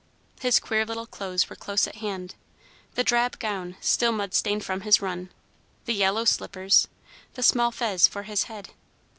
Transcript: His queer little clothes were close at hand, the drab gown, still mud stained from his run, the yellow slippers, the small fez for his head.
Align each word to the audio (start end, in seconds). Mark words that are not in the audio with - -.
His 0.39 0.59
queer 0.59 0.83
little 0.83 1.05
clothes 1.05 1.47
were 1.47 1.55
close 1.55 1.85
at 1.85 1.97
hand, 1.97 2.33
the 2.95 3.03
drab 3.03 3.37
gown, 3.37 3.77
still 3.81 4.11
mud 4.11 4.33
stained 4.33 4.65
from 4.65 4.81
his 4.81 4.99
run, 4.99 5.29
the 5.85 5.93
yellow 5.93 6.25
slippers, 6.25 6.87
the 7.35 7.43
small 7.43 7.69
fez 7.69 8.07
for 8.07 8.23
his 8.23 8.45
head. 8.45 8.69